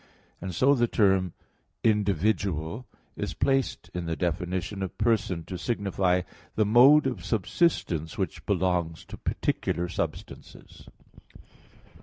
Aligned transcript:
And 0.41 0.55
so 0.55 0.73
the 0.73 0.87
term 0.87 1.33
"individual" 1.83 2.87
is 3.15 3.35
placed 3.35 3.91
in 3.93 4.07
the 4.07 4.15
definition 4.15 4.81
of 4.81 4.97
person 4.97 5.43
to 5.45 5.59
signify 5.59 6.23
the 6.55 6.65
mode 6.65 7.05
of 7.05 7.23
subsistence 7.23 8.17
which 8.17 8.43
belongs 8.47 9.05
to 9.05 9.15
particular 9.17 9.87
substances. 9.89 10.89